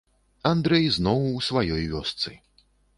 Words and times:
Андрэй 0.51 0.87
зноў 0.97 1.21
у 1.37 1.45
сваёй 1.51 1.83
вёсцы. 1.95 2.29